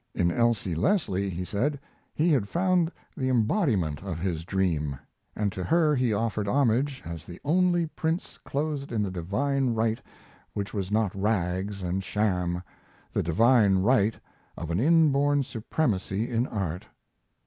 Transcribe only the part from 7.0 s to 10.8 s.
as the only prince clothed in a divine right which